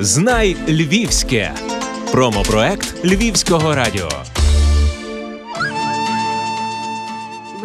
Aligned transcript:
Знай 0.00 0.56
Львівське. 0.68 1.52
Промопроект 2.12 3.04
Львівського 3.04 3.74
радіо. 3.74 4.08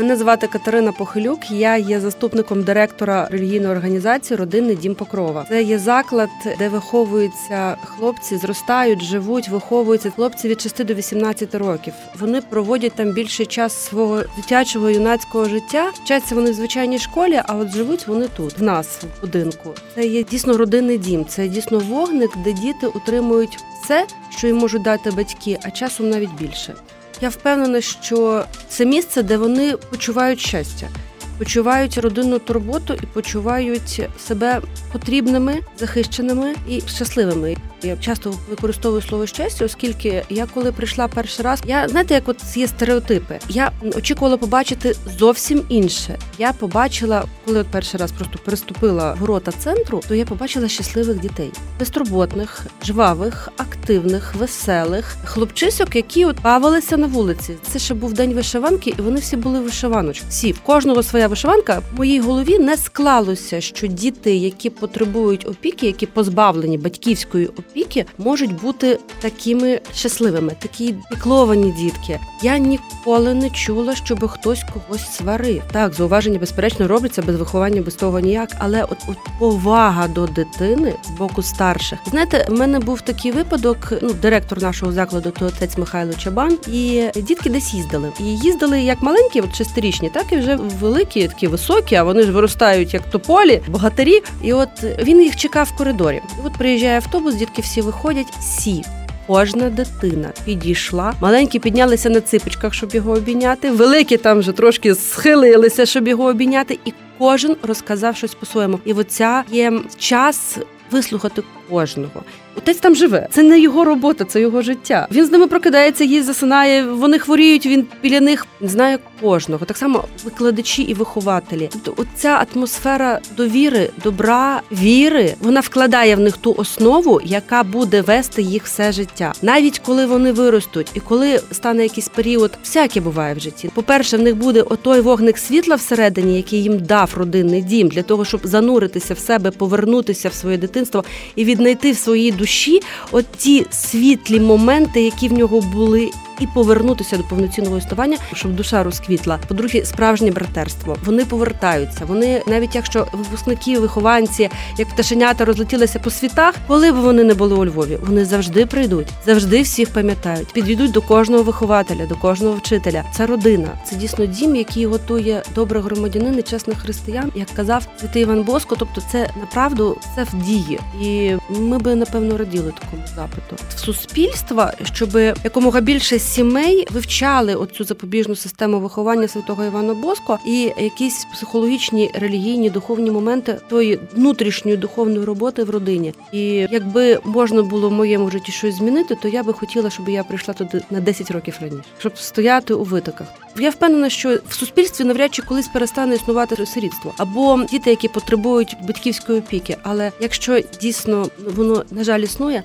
Мене 0.01 0.15
звати 0.15 0.47
Катерина 0.47 0.91
Похилюк. 0.91 1.51
Я 1.51 1.77
є 1.77 1.99
заступником 1.99 2.63
директора 2.63 3.27
релігійної 3.31 3.71
організації 3.71 4.37
Родинний 4.37 4.75
дім 4.75 4.95
Покрова. 4.95 5.45
Це 5.49 5.63
є 5.63 5.79
заклад, 5.79 6.29
де 6.59 6.69
виховуються 6.69 7.77
хлопці, 7.83 8.37
зростають, 8.37 9.03
живуть, 9.03 9.49
виховуються 9.49 10.11
хлопці 10.11 10.47
від 10.47 10.61
6 10.61 10.85
до 10.85 10.93
18 10.93 11.55
років. 11.55 11.93
Вони 12.19 12.41
проводять 12.41 12.93
там 12.93 13.11
більший 13.11 13.45
час 13.45 13.85
свого 13.85 14.21
дитячого 14.35 14.89
юнацького 14.89 15.45
життя. 15.45 15.91
Вчаться 16.03 16.35
вони 16.35 16.51
в 16.51 16.53
звичайній 16.53 16.99
школі, 16.99 17.41
а 17.47 17.55
от 17.55 17.69
живуть 17.69 18.07
вони 18.07 18.27
тут, 18.37 18.59
в 18.59 18.63
нас 18.63 18.87
в 18.87 19.21
будинку. 19.21 19.69
Це 19.95 20.05
є 20.05 20.23
дійсно 20.23 20.57
родинний 20.57 20.97
дім. 20.97 21.25
Це 21.25 21.47
дійсно 21.47 21.79
вогник, 21.79 22.31
де 22.43 22.53
діти 22.53 22.87
отримують 22.87 23.57
все, 23.83 24.05
що 24.29 24.47
їм 24.47 24.57
можуть 24.57 24.81
дати 24.81 25.11
батьки, 25.11 25.59
а 25.63 25.71
часом 25.71 26.09
навіть 26.09 26.33
більше. 26.39 26.73
Я 27.21 27.29
впевнена, 27.29 27.81
що 27.81 28.45
це 28.67 28.85
місце, 28.85 29.23
де 29.23 29.37
вони 29.37 29.77
почувають 29.77 30.39
щастя, 30.39 30.89
почувають 31.37 31.97
родинну 31.97 32.39
турботу 32.39 32.93
і 32.93 33.05
почувають 33.05 34.01
себе 34.27 34.61
потрібними, 34.91 35.59
захищеними 35.79 36.55
і 36.69 36.81
щасливими. 36.81 37.55
Я 37.83 37.97
часто 37.97 38.33
використовую 38.49 39.01
слово 39.01 39.25
щастя, 39.25 39.65
оскільки 39.65 40.23
я 40.29 40.45
коли 40.53 40.71
прийшла 40.71 41.07
перший 41.07 41.45
раз, 41.45 41.61
я 41.65 41.87
знаєте, 41.87 42.13
як 42.13 42.29
от 42.29 42.37
є 42.55 42.67
стереотипи. 42.67 43.39
Я 43.49 43.71
очікувала 43.95 44.37
побачити 44.37 44.95
зовсім 45.19 45.61
інше. 45.69 46.19
Я 46.37 46.53
побачила, 46.53 47.23
коли 47.45 47.59
от 47.59 47.67
перший 47.67 47.99
раз 47.99 48.11
просто 48.11 48.39
переступила 48.45 49.13
ворота 49.13 49.51
центру, 49.51 50.01
то 50.07 50.15
я 50.15 50.25
побачила 50.25 50.67
щасливих 50.67 51.19
дітей, 51.19 51.51
безтурботних, 51.79 52.61
жвавих, 52.83 53.49
активних, 53.57 54.35
веселих 54.35 55.15
хлопчисок, 55.25 55.95
які 55.95 56.25
от 56.25 56.41
бавилися 56.41 56.97
на 56.97 57.07
вулиці. 57.07 57.55
Це 57.71 57.79
ще 57.79 57.93
був 57.93 58.13
день 58.13 58.33
вишиванки, 58.33 58.93
і 58.99 59.01
вони 59.01 59.19
всі 59.19 59.37
були 59.37 59.59
вишиваночки. 59.59 60.25
Всі 60.29 60.51
в 60.51 60.59
кожного 60.59 61.03
своя 61.03 61.27
вишиванка. 61.27 61.81
В 61.93 61.97
моїй 61.97 62.19
голові 62.19 62.59
не 62.59 62.77
склалося, 62.77 63.61
що 63.61 63.87
діти, 63.87 64.35
які 64.35 64.69
потребують 64.81 65.47
опіки, 65.47 65.85
які 65.87 66.05
позбавлені 66.05 66.77
батьківської 66.77 67.47
опіки, 67.47 68.05
можуть 68.17 68.61
бути 68.61 68.99
такими 69.21 69.81
щасливими, 69.95 70.55
такі 70.59 70.95
пікловані 71.11 71.71
дітки. 71.71 72.19
Я 72.43 72.57
ніколи 72.57 73.33
не 73.33 73.49
чула, 73.49 73.95
щоб 73.95 74.27
хтось 74.27 74.63
когось 74.73 75.11
сварив. 75.11 75.61
Так, 75.71 75.93
зауваження 75.93 76.39
безперечно 76.39 76.87
робляться 76.87 77.21
без 77.21 77.35
виховання, 77.35 77.81
без 77.81 77.95
того 77.95 78.19
ніяк, 78.19 78.49
але 78.59 78.83
от, 78.83 78.97
от 79.07 79.17
повага 79.39 80.07
до 80.07 80.27
дитини 80.27 80.95
з 81.03 81.09
боку 81.09 81.41
старших. 81.41 81.99
Знаєте, 82.05 82.45
в 82.49 82.53
мене 82.53 82.79
був 82.79 83.01
такий 83.01 83.31
випадок. 83.31 83.93
Ну, 84.01 84.13
директор 84.13 84.61
нашого 84.61 84.91
закладу, 84.91 85.31
то 85.39 85.45
отець 85.45 85.77
Михайло 85.77 86.13
Чабан, 86.13 86.57
і 86.67 87.03
дітки 87.15 87.49
десь 87.49 87.73
їздили. 87.73 88.11
І 88.19 88.23
їздили 88.23 88.81
як 88.81 89.01
маленькі, 89.01 89.41
от 89.41 89.55
шестирічні, 89.55 90.09
так 90.09 90.25
і 90.31 90.37
вже 90.37 90.55
великі, 90.55 91.27
такі 91.27 91.47
високі. 91.47 91.95
А 91.95 92.03
вони 92.03 92.23
ж 92.23 92.31
виростають 92.31 92.93
як 92.93 93.09
тополі, 93.09 93.61
богатирі. 93.67 94.21
І 94.43 94.53
от 94.53 94.69
він 94.83 95.21
їх 95.21 95.35
чекав 95.35 95.71
в 95.73 95.77
коридорі. 95.77 96.21
От 96.45 96.53
приїжджає 96.53 96.95
автобус, 96.95 97.35
дітки 97.35 97.61
всі 97.61 97.81
виходять, 97.81 98.33
всі. 98.39 98.83
Кожна 99.27 99.69
дитина 99.69 100.31
підійшла, 100.45 101.13
маленькі 101.21 101.59
піднялися 101.59 102.09
на 102.09 102.21
ципочках, 102.21 102.73
щоб 102.73 102.95
його 102.95 103.11
обійняти. 103.11 103.71
Великі 103.71 104.17
там 104.17 104.39
вже 104.39 104.51
трошки 104.51 104.95
схилилися, 104.95 105.85
щоб 105.85 106.07
його 106.07 106.23
обійняти, 106.23 106.79
і 106.85 106.93
кожен 107.17 107.55
розказав 107.63 108.15
щось 108.15 108.33
по-своєму. 108.33 108.79
І 108.85 108.93
оця 108.93 109.43
є 109.51 109.73
час 109.97 110.57
вислухати 110.91 111.43
кожного. 111.71 112.23
Отець 112.57 112.77
там 112.77 112.95
живе. 112.95 113.27
Це 113.31 113.43
не 113.43 113.59
його 113.59 113.85
робота, 113.85 114.25
це 114.25 114.41
його 114.41 114.61
життя. 114.61 115.07
Він 115.11 115.25
з 115.25 115.31
ними 115.31 115.47
прокидається, 115.47 116.03
їсть, 116.03 116.25
засинає. 116.25 116.85
Вони 116.85 117.19
хворіють. 117.19 117.65
Він 117.65 117.85
біля 118.03 118.19
них 118.19 118.45
знає 118.61 118.99
кожного. 119.21 119.65
Так 119.65 119.77
само 119.77 120.03
викладачі 120.23 120.83
і 120.83 120.93
вихователі. 120.93 121.69
Тобто, 121.71 122.01
оця 122.01 122.45
атмосфера 122.53 123.19
довіри, 123.37 123.89
добра, 124.03 124.61
віри, 124.71 125.35
вона 125.39 125.59
вкладає 125.59 126.15
в 126.15 126.19
них 126.19 126.37
ту 126.37 126.55
основу, 126.57 127.21
яка 127.23 127.63
буде 127.63 128.01
вести 128.01 128.41
їх 128.41 128.63
все 128.65 128.91
життя, 128.91 129.33
навіть 129.41 129.79
коли 129.79 130.05
вони 130.05 130.31
виростуть, 130.31 130.87
і 130.93 130.99
коли 130.99 131.41
стане 131.51 131.83
якийсь 131.83 132.07
період, 132.07 132.51
всяке 132.63 133.01
буває 133.01 133.33
в 133.33 133.39
житті. 133.39 133.69
По 133.73 133.83
перше, 133.83 134.17
в 134.17 134.21
них 134.21 134.35
буде 134.35 134.61
отой 134.61 135.01
вогник 135.01 135.37
світла 135.37 135.75
всередині, 135.75 136.37
який 136.37 136.63
їм 136.63 136.79
дав 136.79 137.13
родинний 137.17 137.61
дім, 137.61 137.87
для 137.87 138.03
того, 138.03 138.25
щоб 138.25 138.41
зануритися 138.43 139.13
в 139.13 139.19
себе, 139.19 139.51
повернутися 139.51 140.29
в 140.29 140.33
своє 140.33 140.57
дитинство 140.57 141.03
і 141.35 141.45
віднайти 141.61 141.91
в 141.91 141.97
своїй 141.97 142.31
душі 142.31 142.81
от 143.11 143.25
ті 143.37 143.65
світлі 143.71 144.39
моменти, 144.39 145.01
які 145.01 145.27
в 145.27 145.33
нього 145.33 145.61
були. 145.61 146.11
І 146.41 146.47
повернутися 146.47 147.17
до 147.17 147.23
повноцінного 147.23 147.77
існування, 147.77 148.17
щоб 148.33 148.55
душа 148.55 148.83
розквітла. 148.83 149.39
По-друге, 149.47 149.85
справжнє 149.85 150.31
братерство. 150.31 150.97
Вони 151.05 151.25
повертаються. 151.25 152.05
Вони, 152.05 152.41
навіть 152.47 152.75
якщо 152.75 153.07
випускники, 153.13 153.79
вихованці, 153.79 154.49
як 154.77 154.89
пташенята 154.89 155.45
розлетілися 155.45 155.99
по 155.99 156.09
світах, 156.09 156.55
коли 156.67 156.91
б 156.91 156.95
вони 156.95 157.23
не 157.23 157.33
були 157.33 157.55
у 157.55 157.65
Львові, 157.65 157.97
вони 158.05 158.25
завжди 158.25 158.65
прийдуть, 158.65 159.07
завжди 159.25 159.61
всіх 159.61 159.89
пам'ятають. 159.89 160.53
Підійдуть 160.53 160.91
до 160.91 161.01
кожного 161.01 161.43
вихователя, 161.43 162.05
до 162.05 162.15
кожного 162.15 162.55
вчителя. 162.55 163.03
Це 163.13 163.25
родина. 163.25 163.69
Це 163.89 163.95
дійсно 163.95 164.25
дім, 164.25 164.55
який 164.55 164.85
готує 164.85 165.43
добрих 165.55 165.83
громадянин 165.83 166.39
і 166.39 166.41
чесних 166.41 166.77
християн, 166.77 167.31
як 167.35 167.49
казав 167.49 167.87
святий 167.99 168.21
Іван 168.21 168.43
Боско. 168.43 168.75
Тобто, 168.79 169.01
це 169.11 169.29
направду 169.39 169.97
все 170.01 170.23
в 170.23 170.43
дії, 170.43 170.79
і 171.01 171.33
ми 171.49 171.79
би 171.79 171.95
напевно 171.95 172.37
раділи 172.37 172.73
такому 172.79 173.03
запиту 173.15 173.55
в 173.75 173.79
суспільства, 173.79 174.73
щоб 174.93 175.15
якомога 175.43 175.81
більше 175.81 176.19
сімей 176.31 176.87
вивчали 176.91 177.55
оцю 177.55 177.83
запобіжну 177.83 178.35
систему 178.35 178.79
виховання 178.79 179.27
святого 179.27 179.65
Івана 179.65 179.93
Боско 179.93 180.39
і 180.45 180.61
якісь 180.77 181.25
психологічні, 181.33 182.11
релігійні, 182.13 182.69
духовні 182.69 183.11
моменти 183.11 183.57
тої 183.69 183.99
внутрішньої 184.15 184.77
духовної 184.77 185.25
роботи 185.25 185.63
в 185.63 185.69
родині. 185.69 186.13
І 186.31 186.43
якби 186.71 187.19
можна 187.23 187.63
було 187.63 187.89
в 187.89 187.91
моєму 187.91 188.29
житті 188.29 188.51
щось 188.51 188.75
змінити, 188.75 189.15
то 189.15 189.27
я 189.27 189.43
би 189.43 189.53
хотіла, 189.53 189.89
щоб 189.89 190.09
я 190.09 190.23
прийшла 190.23 190.53
туди 190.53 190.81
на 190.91 190.99
10 190.99 191.31
років 191.31 191.57
раніше, 191.61 191.83
щоб 191.99 192.17
стояти 192.17 192.73
у 192.73 192.83
витоках. 192.83 193.27
Я 193.57 193.69
впевнена, 193.69 194.09
що 194.09 194.37
в 194.49 194.53
суспільстві 194.53 195.03
навряд 195.03 195.33
чи 195.33 195.41
колись 195.41 195.67
перестане 195.67 196.15
існувати 196.15 196.65
сирітство 196.65 197.13
або 197.17 197.63
діти, 197.71 197.89
які 197.89 198.07
потребують 198.07 198.77
батьківської 198.87 199.39
опіки. 199.39 199.77
Але 199.83 200.11
якщо 200.19 200.59
дійсно 200.81 201.27
воно 201.55 201.83
на 201.91 202.03
жаль 202.03 202.19
існує, 202.19 202.63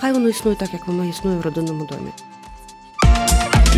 хай 0.00 0.12
воно 0.12 0.28
існує 0.28 0.56
так, 0.60 0.68
як 0.72 0.86
воно 0.86 1.04
існує 1.04 1.38
в 1.38 1.40
родинному 1.40 1.86
домі. 1.86 2.10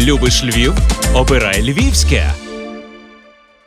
Любиш 0.01 0.45
Львів? 0.45 0.75
Обирай 1.15 1.63
Львівське. 1.63 2.35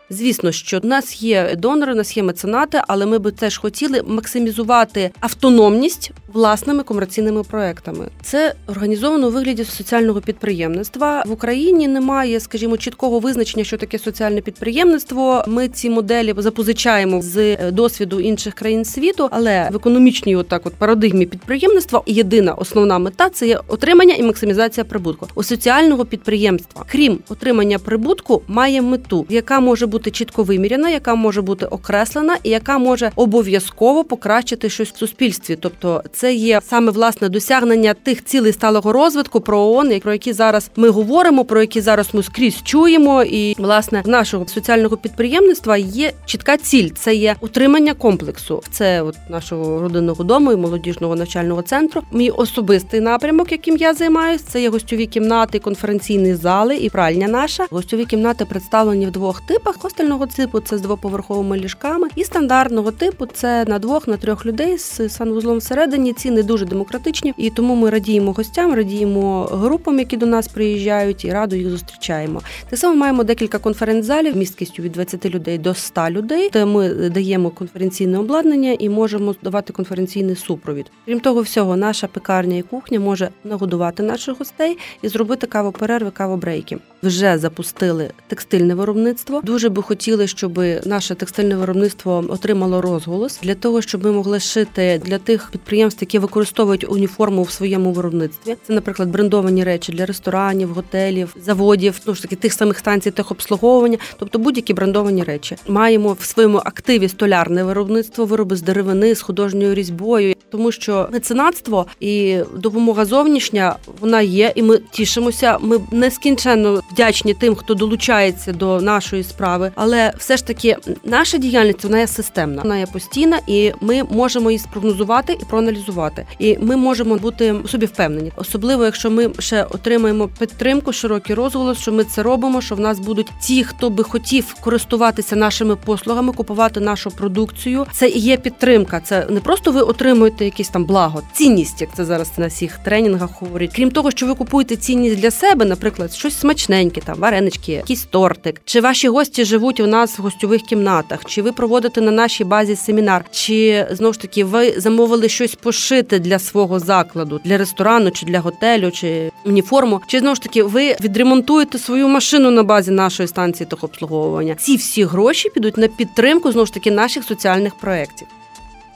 Звісно, 0.09 0.51
що 0.51 0.79
в 0.79 0.85
нас 0.85 1.23
є 1.23 1.55
донори, 1.57 1.93
у 1.93 1.95
нас 1.95 2.17
є 2.17 2.23
меценати, 2.23 2.81
але 2.87 3.05
ми 3.05 3.19
би 3.19 3.31
теж 3.31 3.57
хотіли 3.57 4.01
максимізувати 4.07 5.11
автономність 5.19 6.11
власними 6.33 6.83
комерційними 6.83 7.43
проектами. 7.43 8.07
Це 8.21 8.53
організовано 8.67 9.27
у 9.27 9.31
вигляді 9.31 9.63
соціального 9.63 10.21
підприємництва 10.21 11.23
в 11.27 11.31
Україні. 11.31 11.87
Немає, 11.87 12.39
скажімо, 12.39 12.77
чіткого 12.77 13.19
визначення, 13.19 13.63
що 13.63 13.77
таке 13.77 13.99
соціальне 13.99 14.41
підприємництво. 14.41 15.43
Ми 15.47 15.67
ці 15.67 15.89
моделі 15.89 16.33
запозичаємо 16.37 17.21
з 17.21 17.57
досвіду 17.71 18.19
інших 18.19 18.53
країн 18.53 18.85
світу, 18.85 19.29
але 19.31 19.69
в 19.71 19.75
економічній, 19.75 20.35
отак, 20.35 20.65
от 20.65 20.73
парадигмі 20.73 21.25
підприємництва 21.25 22.03
єдина 22.05 22.53
основна 22.53 22.99
мета 22.99 23.29
це 23.29 23.47
є 23.47 23.59
отримання 23.67 24.15
і 24.15 24.23
максимізація 24.23 24.83
прибутку 24.83 25.27
у 25.35 25.43
соціального 25.43 26.05
підприємства. 26.05 26.85
Крім 26.91 27.19
отримання 27.29 27.79
прибутку, 27.79 28.41
має 28.47 28.81
мету, 28.81 29.25
яка 29.29 29.59
може 29.59 29.85
бути 29.93 30.11
чітко 30.11 30.43
виміряна, 30.43 30.89
яка 30.89 31.15
може 31.15 31.41
бути 31.41 31.65
окреслена, 31.65 32.37
і 32.43 32.49
яка 32.49 32.77
може 32.77 33.11
обов'язково 33.15 34.03
покращити 34.03 34.69
щось 34.69 34.89
в 34.89 34.97
суспільстві, 34.97 35.57
тобто 35.61 36.03
це 36.13 36.33
є 36.33 36.61
саме 36.69 36.91
власне 36.91 37.29
досягнення 37.29 37.93
тих 37.93 38.25
цілей 38.25 38.53
сталого 38.53 38.93
розвитку 38.93 39.41
про 39.41 39.59
ООН, 39.59 39.99
про 39.99 40.11
які 40.11 40.33
зараз 40.33 40.69
ми 40.75 40.89
говоримо, 40.89 41.45
про 41.45 41.61
які 41.61 41.81
зараз 41.81 42.09
ми 42.13 42.23
скрізь 42.23 42.63
чуємо. 42.63 43.23
І 43.23 43.55
власне 43.57 44.01
в 44.05 44.09
нашого 44.09 44.47
соціального 44.47 44.97
підприємництва 44.97 45.77
є 45.77 46.11
чітка 46.25 46.57
ціль. 46.57 46.89
Це 46.89 47.15
є 47.15 47.35
утримання 47.39 47.93
комплексу. 47.93 48.63
Це 48.71 49.01
от 49.01 49.15
нашого 49.29 49.81
родинного 49.81 50.23
дому 50.23 50.51
і 50.51 50.55
молодіжного 50.55 51.15
навчального 51.15 51.61
центру. 51.61 52.01
Мій 52.11 52.29
особистий 52.29 52.99
напрямок, 52.99 53.51
яким 53.51 53.77
я 53.77 53.93
займаюся, 53.93 54.45
це 54.49 54.61
є 54.61 54.69
гостьові 54.69 55.05
кімнати, 55.05 55.59
конференційні 55.59 56.35
зали 56.35 56.75
і 56.75 56.89
пральня 56.89 57.27
наша. 57.27 57.65
Гостьові 57.69 58.05
кімнати 58.05 58.45
представлені 58.45 59.05
в 59.05 59.11
двох 59.11 59.41
типах: 59.41 59.75
хостельного 59.83 60.25
типу 60.25 60.59
це 60.59 60.77
з 60.77 60.81
двоповерховими 60.81 61.57
ліжками, 61.57 62.07
і 62.15 62.23
стандартного 62.23 62.91
типу 62.91 63.25
це 63.25 63.65
на 63.67 63.79
двох 63.79 64.07
на 64.07 64.17
трьох 64.17 64.45
людей 64.45 64.77
з 64.77 65.09
санвузлом 65.09 65.57
всередині. 65.57 66.13
Ціни 66.13 66.43
дуже 66.43 66.65
демократичні, 66.65 67.33
і 67.37 67.49
тому 67.49 67.75
ми 67.75 67.89
радіємо 67.89 68.31
гостям, 68.31 68.73
радіємо 68.73 69.43
групам, 69.43 69.99
які 69.99 70.17
до 70.17 70.25
нас 70.25 70.47
приїжджають, 70.47 71.25
і 71.25 71.31
радо 71.31 71.55
їх 71.55 71.69
зустрічаємо. 71.69 72.41
Так 72.69 72.79
само 72.79 72.95
маємо 72.95 73.23
декілька 73.23 73.57
конференц-залів 73.57 74.37
місткістю 74.37 74.83
від 74.83 74.91
20 74.91 75.25
людей 75.25 75.57
до 75.57 75.73
100 75.73 76.09
людей, 76.09 76.49
де 76.53 76.65
ми 76.65 76.89
даємо 76.89 77.49
конференційне 77.49 78.19
обладнання 78.19 78.75
і 78.79 78.89
можемо 78.89 79.35
давати 79.43 79.73
конференційний 79.73 80.35
супровід. 80.35 80.91
Крім 81.05 81.19
того, 81.19 81.41
всього, 81.41 81.75
наша 81.75 82.07
пекарня 82.07 82.57
і 82.57 82.61
кухня 82.61 82.99
може 82.99 83.29
нагодувати 83.43 84.03
наших 84.03 84.39
гостей 84.39 84.77
і 85.01 85.07
зробити 85.07 85.47
кавоперерви, 85.47 86.11
кавобрейки. 86.11 86.77
Вже 87.03 87.37
запустили 87.37 88.09
текстильне 88.27 88.75
виробництво. 88.75 89.41
Дуже 89.43 89.69
би 89.73 89.81
хотіли, 89.81 90.27
щоб 90.27 90.59
наше 90.85 91.15
текстильне 91.15 91.55
виробництво 91.55 92.25
отримало 92.29 92.81
розголос 92.81 93.39
для 93.43 93.55
того, 93.55 93.81
щоб 93.81 94.03
ми 94.03 94.11
могли 94.11 94.39
шити 94.39 95.01
для 95.05 95.17
тих 95.17 95.49
підприємств, 95.51 96.03
які 96.03 96.19
використовують 96.19 96.89
уніформу 96.89 97.43
в 97.43 97.51
своєму 97.51 97.91
виробництві. 97.91 98.55
Це, 98.67 98.73
наприклад, 98.73 99.09
брендовані 99.09 99.63
речі 99.63 99.91
для 99.91 100.05
ресторанів, 100.05 100.69
готелів, 100.69 101.35
заводів, 101.45 101.99
ну 102.05 102.15
ж 102.15 102.21
таки 102.21 102.35
тих 102.35 102.53
самих 102.53 102.79
станцій 102.79 103.11
техобслуговування, 103.11 103.97
тобто 104.19 104.39
будь-які 104.39 104.73
брендовані 104.73 105.23
речі. 105.23 105.55
Маємо 105.67 106.13
в 106.19 106.25
своєму 106.25 106.57
активі 106.57 107.09
столярне 107.09 107.63
виробництво, 107.63 108.25
вироби 108.25 108.55
з 108.55 108.61
деревини, 108.61 109.15
з 109.15 109.21
художньою 109.21 109.73
різьбою, 109.73 110.35
тому 110.51 110.71
що 110.71 111.09
меценатство 111.11 111.85
і 111.99 112.37
допомога 112.55 113.05
зовнішня 113.05 113.75
вона 113.99 114.21
є, 114.21 114.51
і 114.55 114.63
ми 114.63 114.79
тішимося. 114.91 115.57
Ми 115.61 115.79
нескінченно 115.91 116.81
вдячні 116.91 117.33
тим, 117.33 117.55
хто 117.55 117.73
долучається 117.73 118.53
до 118.53 118.81
нашої 118.81 119.23
справи, 119.23 119.62
але 119.75 120.13
все 120.17 120.37
ж 120.37 120.47
таки 120.47 120.77
наша 121.03 121.37
діяльність 121.37 121.83
вона 121.83 121.99
є 121.99 122.07
системна, 122.07 122.61
вона 122.61 122.77
є 122.77 122.85
постійна, 122.85 123.39
і 123.47 123.71
ми 123.81 124.03
можемо 124.03 124.51
її 124.51 124.59
спрогнозувати 124.59 125.37
і 125.41 125.45
проаналізувати. 125.45 126.25
І 126.39 126.57
ми 126.57 126.75
можемо 126.75 127.15
бути 127.15 127.55
собі 127.67 127.85
впевнені, 127.85 128.31
особливо 128.35 128.85
якщо 128.85 129.11
ми 129.11 129.31
ще 129.39 129.63
отримаємо 129.63 130.29
підтримку, 130.39 130.93
широкий 130.93 131.35
розголос, 131.35 131.77
що 131.77 131.91
ми 131.91 132.03
це 132.03 132.23
робимо. 132.23 132.61
Що 132.61 132.75
в 132.75 132.79
нас 132.79 132.99
будуть 132.99 133.31
ті, 133.41 133.63
хто 133.63 133.89
би 133.89 134.03
хотів 134.03 134.55
користуватися 134.61 135.35
нашими 135.35 135.75
послугами, 135.75 136.33
купувати 136.33 136.79
нашу 136.79 137.11
продукцію. 137.11 137.85
Це 137.91 138.09
і 138.09 138.19
є 138.19 138.37
підтримка. 138.37 138.99
Це 138.99 139.27
не 139.29 139.39
просто 139.39 139.71
ви 139.71 139.81
отримуєте 139.81 140.45
якісь 140.45 140.69
там 140.69 140.85
благо, 140.85 141.21
цінність, 141.33 141.81
як 141.81 141.89
це 141.95 142.05
зараз 142.05 142.31
на 142.37 142.47
всіх 142.47 142.77
тренінгах 142.77 143.29
говорять. 143.41 143.71
Крім 143.75 143.91
того, 143.91 144.11
що 144.11 144.25
ви 144.25 144.35
купуєте 144.35 144.75
цінність 144.75 145.15
для 145.15 145.31
себе, 145.31 145.65
наприклад, 145.65 146.13
щось 146.13 146.39
смачненьке, 146.39 147.01
там 147.01 147.19
варенички, 147.19 147.71
якийсь 147.71 148.03
тортик, 148.03 148.61
чи 148.65 148.81
ваші 148.81 149.07
гості 149.07 149.45
живуть 149.53 149.79
у 149.79 149.87
нас 149.87 150.19
в 150.19 150.21
гостьових 150.21 150.61
кімнатах, 150.61 151.25
чи 151.25 151.41
ви 151.41 151.51
проводите 151.51 152.01
на 152.01 152.11
нашій 152.11 152.43
базі 152.43 152.75
семінар, 152.75 153.25
чи 153.31 153.87
знову 153.91 154.13
ж 154.13 154.19
таки 154.19 154.43
ви 154.43 154.73
замовили 154.77 155.29
щось 155.29 155.55
пошити 155.55 156.19
для 156.19 156.39
свого 156.39 156.79
закладу, 156.79 157.41
для 157.43 157.57
ресторану, 157.57 158.11
чи 158.11 158.25
для 158.25 158.39
готелю, 158.39 158.91
чи 158.91 159.31
уніформу, 159.45 160.01
чи 160.07 160.19
знову 160.19 160.35
ж 160.35 160.41
таки 160.41 160.63
ви 160.63 160.95
відремонтуєте 161.01 161.77
свою 161.77 162.07
машину 162.07 162.51
на 162.51 162.63
базі 162.63 162.91
нашої 162.91 163.27
станції 163.27 163.67
техобслуговування. 163.69 164.55
Ці 164.55 164.75
всі 164.75 165.03
гроші 165.03 165.49
підуть 165.49 165.77
на 165.77 165.87
підтримку 165.87 166.51
знову 166.51 166.65
ж 166.65 166.73
таки 166.73 166.91
наших 166.91 167.23
соціальних 167.23 167.75
проєктів. 167.75 168.27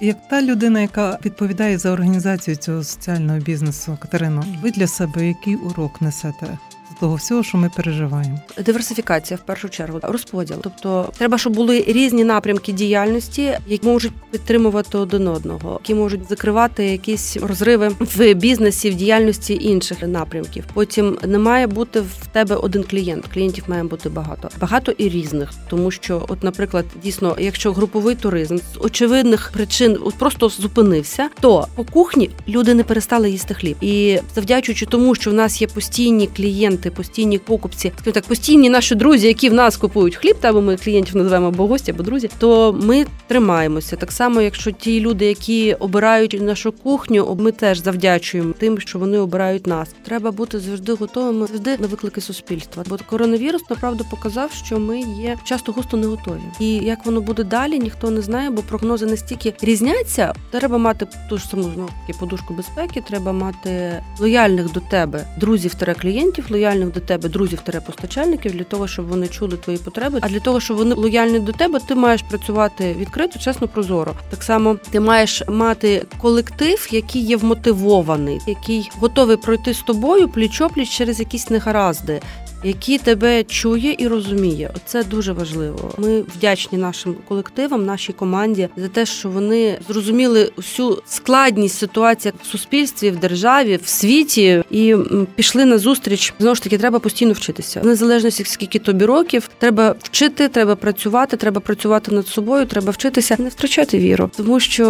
Як 0.01 0.17
та 0.29 0.41
людина, 0.41 0.81
яка 0.81 1.19
відповідає 1.25 1.77
за 1.77 1.91
організацію 1.91 2.55
цього 2.55 2.83
соціального 2.83 3.39
бізнесу, 3.39 3.97
Катерино, 4.01 4.45
ви 4.61 4.71
для 4.71 4.87
себе 4.87 5.27
який 5.27 5.55
урок 5.55 6.01
несете 6.01 6.57
того 6.99 7.15
всього, 7.15 7.43
що 7.43 7.57
ми 7.57 7.71
переживаємо? 7.75 8.39
Диверсифікація 8.65 9.37
в 9.43 9.45
першу 9.45 9.69
чергу, 9.69 9.99
розподіл. 10.01 10.57
Тобто, 10.61 11.09
треба, 11.17 11.37
щоб 11.37 11.53
були 11.53 11.85
різні 11.87 12.23
напрямки 12.23 12.71
діяльності, 12.71 13.57
які 13.67 13.87
можуть 13.87 14.13
підтримувати 14.31 14.97
один 14.97 15.27
одного, 15.27 15.79
які 15.83 15.95
можуть 15.95 16.29
закривати 16.29 16.85
якісь 16.85 17.37
розриви 17.37 17.95
в 17.99 18.33
бізнесі, 18.33 18.89
в 18.89 18.95
діяльності 18.95 19.57
інших 19.61 20.01
напрямків. 20.01 20.63
Потім 20.73 21.17
не 21.27 21.39
має 21.39 21.67
бути 21.67 22.01
в 22.01 22.27
тебе 22.31 22.55
один 22.55 22.83
клієнт. 22.83 23.25
Клієнтів 23.33 23.63
має 23.67 23.83
бути 23.83 24.09
багато, 24.09 24.49
багато 24.61 24.91
і 24.91 25.09
різних, 25.09 25.49
тому 25.69 25.91
що, 25.91 26.25
от, 26.27 26.43
наприклад, 26.43 26.85
дійсно, 27.03 27.35
якщо 27.39 27.73
груповий 27.73 28.15
туризм 28.15 28.57
з 28.57 28.77
очевидних 28.79 29.51
причин 29.53 29.97
от 30.01 30.15
просто 30.15 30.49
зупинився, 30.49 31.29
то 31.39 31.67
по 31.75 31.83
кухні 31.83 32.29
люди 32.47 32.73
не 32.73 32.83
перестали 32.83 33.31
їсти 33.31 33.53
хліб. 33.53 33.77
І 33.81 34.19
завдячуючи 34.35 34.85
тому, 34.85 35.15
що 35.15 35.31
в 35.31 35.33
нас 35.33 35.61
є 35.61 35.67
постійні 35.67 36.27
клієнти, 36.27 36.86
постійні 36.91 37.37
покупці, 37.37 37.91
скажімо 37.95 38.13
так, 38.13 38.25
постійні 38.25 38.69
наші 38.69 38.95
друзі, 38.95 39.27
які 39.27 39.49
в 39.49 39.53
нас 39.53 39.77
купують 39.77 40.15
хліб, 40.15 40.35
та 40.39 40.53
бо 40.53 40.61
ми 40.61 40.77
клієнтів 40.77 41.15
називаємо 41.15 41.47
або 41.47 41.67
гості, 41.67 41.91
або 41.91 42.03
друзі, 42.03 42.29
то 42.39 42.79
ми 42.81 43.05
тримаємося. 43.27 43.95
Так 43.95 44.11
само, 44.11 44.41
якщо 44.41 44.71
ті 44.71 44.99
люди, 44.99 45.25
які 45.25 45.73
обирають 45.73 46.41
нашу 46.41 46.71
кухню, 46.71 47.37
ми 47.39 47.51
теж 47.51 47.83
завдячуємо 47.83 48.53
тим, 48.59 48.79
що 48.79 48.99
вони 48.99 49.19
обирають 49.19 49.67
нас. 49.67 49.89
Треба 50.05 50.31
бути 50.31 50.59
завжди 50.59 50.93
готовими 50.93 51.47
завжди 51.47 51.77
на 51.77 51.87
виклики 51.87 52.21
суспільства. 52.21 52.83
Бо 52.89 52.97
коронавірус 53.09 53.69
направду 53.69 54.05
показав, 54.11 54.51
що 54.51 54.79
ми 54.79 54.99
є 54.99 55.37
часто 55.43 55.71
густо 55.71 55.97
не 55.97 56.07
готові. 56.07 56.41
І 56.59 56.73
як 56.73 57.05
воно 57.05 57.21
буде 57.21 57.43
далі, 57.43 57.79
ніхто 57.79 58.09
не 58.09 58.21
знає, 58.21 58.49
бо 58.49 58.61
прогнози 58.61 59.05
настільки 59.05 59.53
різняться. 59.61 60.33
Треба 60.51 60.77
мати 60.77 61.07
ту 61.29 61.37
ж 61.37 61.47
саму 61.47 61.63
знову 61.63 61.89
подушку 62.19 62.53
безпеки. 62.53 63.03
Треба 63.07 63.31
мати 63.31 64.03
лояльних 64.19 64.71
до 64.71 64.79
тебе 64.79 65.25
друзів 65.39 65.75
тере 65.75 65.93
клієнтів, 65.93 66.45
лояльних 66.49 66.76
до 66.85 66.99
тебе 66.99 67.29
друзів 67.29 67.59
тере 67.61 67.81
постачальників 67.81 68.51
для 68.51 68.63
того, 68.63 68.87
щоб 68.87 69.07
вони 69.07 69.27
чули 69.27 69.57
твої 69.57 69.79
потреби. 69.79 70.19
А 70.21 70.29
для 70.29 70.39
того, 70.39 70.59
щоб 70.59 70.77
вони 70.77 70.95
лояльні 70.95 71.39
до 71.39 71.51
тебе, 71.51 71.79
ти 71.79 71.95
маєш 71.95 72.21
працювати 72.21 72.95
відкрито, 72.99 73.39
чесно, 73.39 73.67
прозоро. 73.67 74.13
Так 74.29 74.43
само 74.43 74.77
ти 74.91 74.99
маєш 74.99 75.43
мати 75.47 76.05
колектив, 76.17 76.87
який 76.91 77.21
є 77.21 77.37
вмотивований, 77.37 78.39
який 78.47 78.89
готовий 78.99 79.37
пройти 79.37 79.73
з 79.73 79.81
тобою 79.81 80.27
пліч-опліч 80.27 80.89
через 80.89 81.19
якісь 81.19 81.49
негаразди. 81.49 82.21
Який 82.63 82.97
тебе 82.97 83.43
чує 83.43 83.95
і 83.99 84.07
розуміє, 84.07 84.71
це 84.85 85.03
дуже 85.03 85.33
важливо. 85.33 85.93
Ми 85.97 86.21
вдячні 86.21 86.77
нашим 86.77 87.15
колективам, 87.27 87.85
нашій 87.85 88.13
команді 88.13 88.69
за 88.77 88.87
те, 88.87 89.05
що 89.05 89.29
вони 89.29 89.79
зрозуміли 89.87 90.51
всю 90.57 91.01
складність 91.07 91.77
ситуації 91.77 92.33
в 92.43 92.45
суспільстві, 92.45 93.11
в 93.11 93.15
державі, 93.15 93.79
в 93.83 93.87
світі, 93.87 94.63
і 94.71 94.95
пішли 95.35 95.65
на 95.65 95.77
зустріч. 95.77 96.33
Знову 96.39 96.55
ж 96.55 96.63
таки, 96.63 96.77
треба 96.77 96.99
постійно 96.99 97.33
вчитися. 97.33 97.81
Незалежно 97.83 98.31
скільки 98.31 98.79
тобі 98.79 99.05
років, 99.05 99.49
треба 99.57 99.95
вчити, 100.03 100.47
треба 100.47 100.75
працювати, 100.75 101.37
треба 101.37 101.61
працювати 101.61 102.11
над 102.11 102.27
собою, 102.27 102.65
треба 102.65 102.91
вчитися, 102.91 103.35
не 103.39 103.49
втрачати 103.49 103.99
віру, 103.99 104.29
тому 104.37 104.59
що 104.59 104.85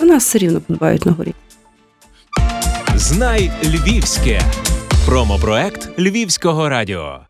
у 0.00 0.04
нас 0.04 0.24
все 0.24 0.38
рівно 0.38 0.60
подбають 0.60 1.06
на 1.06 1.12
горі. 1.12 1.34
Знай 2.96 3.50
Львівське 3.64 4.42
промопроект 5.06 5.98
Львівського 5.98 6.68
радіо. 6.68 7.29